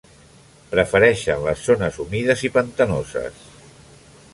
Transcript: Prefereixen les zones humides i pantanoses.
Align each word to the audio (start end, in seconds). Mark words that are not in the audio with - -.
Prefereixen 0.71 1.45
les 1.49 1.61
zones 1.67 2.01
humides 2.05 2.45
i 2.51 2.55
pantanoses. 2.59 3.47